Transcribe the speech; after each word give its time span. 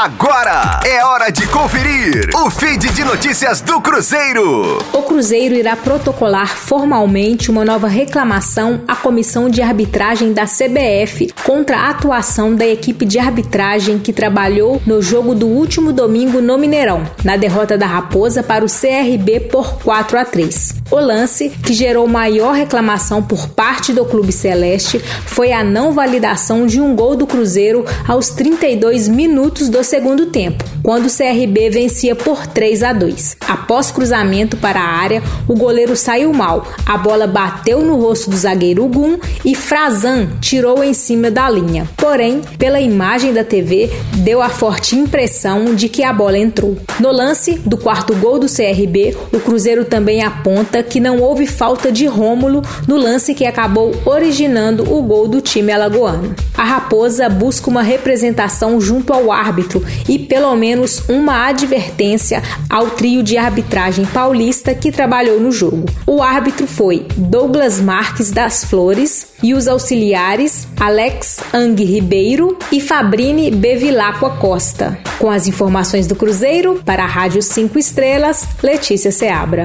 Agora 0.00 0.78
é 0.86 1.04
hora 1.04 1.28
de 1.28 1.44
conferir 1.48 2.30
o 2.32 2.48
feed 2.48 2.88
de 2.92 3.02
notícias 3.02 3.60
do 3.60 3.80
Cruzeiro. 3.80 4.78
O 4.92 5.02
Cruzeiro 5.02 5.56
irá 5.56 5.74
protocolar 5.74 6.56
formalmente 6.56 7.50
uma 7.50 7.64
nova 7.64 7.88
reclamação 7.88 8.80
à 8.86 8.94
comissão 8.94 9.50
de 9.50 9.60
arbitragem 9.60 10.32
da 10.32 10.44
CBF 10.44 11.32
contra 11.42 11.78
a 11.78 11.90
atuação 11.90 12.54
da 12.54 12.64
equipe 12.64 13.04
de 13.04 13.18
arbitragem 13.18 13.98
que 13.98 14.12
trabalhou 14.12 14.80
no 14.86 15.02
jogo 15.02 15.34
do 15.34 15.48
último 15.48 15.92
domingo 15.92 16.40
no 16.40 16.56
Mineirão, 16.56 17.02
na 17.24 17.36
derrota 17.36 17.76
da 17.76 17.86
Raposa 17.86 18.40
para 18.40 18.64
o 18.64 18.68
CRB 18.68 19.48
por 19.50 19.82
4 19.82 20.16
a 20.16 20.24
3. 20.24 20.77
O 20.90 20.96
lance, 20.96 21.50
que 21.50 21.74
gerou 21.74 22.08
maior 22.08 22.54
reclamação 22.54 23.22
por 23.22 23.48
parte 23.48 23.92
do 23.92 24.06
Clube 24.06 24.32
Celeste, 24.32 24.98
foi 25.26 25.52
a 25.52 25.62
não 25.62 25.92
validação 25.92 26.66
de 26.66 26.80
um 26.80 26.96
gol 26.96 27.14
do 27.14 27.26
Cruzeiro 27.26 27.84
aos 28.06 28.30
32 28.30 29.06
minutos 29.06 29.68
do 29.68 29.84
segundo 29.84 30.26
tempo, 30.26 30.64
quando 30.82 31.06
o 31.06 31.14
CRB 31.14 31.68
vencia 31.68 32.16
por 32.16 32.46
3 32.46 32.82
a 32.82 32.92
2. 32.94 33.36
Após 33.46 33.90
cruzamento 33.90 34.56
para 34.56 34.80
a 34.80 34.88
área, 34.88 35.22
o 35.46 35.54
goleiro 35.54 35.94
saiu 35.94 36.32
mal. 36.32 36.66
A 36.86 36.96
bola 36.96 37.26
bateu 37.26 37.82
no 37.82 37.96
rosto 37.96 38.30
do 38.30 38.36
zagueiro 38.36 38.86
Gum 38.86 39.18
e 39.44 39.54
Frazan 39.54 40.28
tirou 40.40 40.82
em 40.82 40.94
cima 40.94 41.30
da 41.30 41.50
linha. 41.50 41.86
Porém, 41.98 42.40
pela 42.58 42.80
imagem 42.80 43.34
da 43.34 43.44
TV, 43.44 43.90
deu 44.14 44.40
a 44.40 44.48
forte 44.48 44.96
impressão 44.96 45.74
de 45.74 45.86
que 45.90 46.02
a 46.02 46.14
bola 46.14 46.38
entrou. 46.38 46.78
No 46.98 47.12
lance 47.12 47.58
do 47.58 47.76
quarto 47.76 48.14
gol 48.14 48.38
do 48.38 48.46
CRB, 48.46 49.14
o 49.34 49.38
Cruzeiro 49.38 49.84
também 49.84 50.22
aponta 50.22 50.77
que 50.82 51.00
não 51.00 51.20
houve 51.20 51.46
falta 51.46 51.90
de 51.90 52.06
Rômulo 52.06 52.62
no 52.86 52.96
lance 52.96 53.34
que 53.34 53.44
acabou 53.44 53.94
originando 54.04 54.92
o 54.92 55.02
gol 55.02 55.28
do 55.28 55.40
time 55.40 55.72
alagoano. 55.72 56.34
A 56.56 56.64
Raposa 56.64 57.28
busca 57.28 57.70
uma 57.70 57.82
representação 57.82 58.80
junto 58.80 59.12
ao 59.12 59.30
árbitro 59.30 59.84
e 60.08 60.18
pelo 60.18 60.54
menos 60.56 61.02
uma 61.08 61.46
advertência 61.46 62.42
ao 62.68 62.90
trio 62.90 63.22
de 63.22 63.36
arbitragem 63.36 64.04
paulista 64.06 64.74
que 64.74 64.90
trabalhou 64.90 65.40
no 65.40 65.52
jogo. 65.52 65.86
O 66.06 66.22
árbitro 66.22 66.66
foi 66.66 67.06
Douglas 67.16 67.80
Marques 67.80 68.30
das 68.30 68.64
Flores 68.64 69.28
e 69.42 69.54
os 69.54 69.68
auxiliares 69.68 70.66
Alex 70.78 71.38
Ang 71.52 71.82
Ribeiro 71.84 72.58
e 72.72 72.80
Fabrini 72.80 73.50
Bevilacqua 73.50 74.30
Costa. 74.30 74.98
Com 75.18 75.30
as 75.30 75.46
informações 75.46 76.06
do 76.06 76.14
Cruzeiro, 76.14 76.80
para 76.84 77.04
a 77.04 77.06
Rádio 77.06 77.42
5 77.42 77.78
Estrelas, 77.78 78.46
Letícia 78.62 79.10
Seabra. 79.10 79.64